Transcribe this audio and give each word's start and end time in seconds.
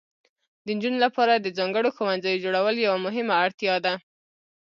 د 0.65 0.67
نجونو 0.75 0.97
لپاره 1.05 1.33
د 1.37 1.47
ځانګړو 1.57 1.89
ښوونځیو 1.95 2.41
جوړول 2.43 2.75
یوه 2.85 2.97
مهمه 3.05 3.33
اړتیا 3.45 3.75
ده. 3.85 3.93